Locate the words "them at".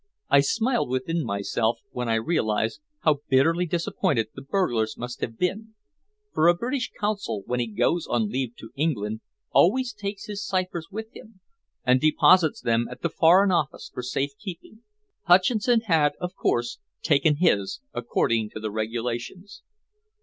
12.61-13.03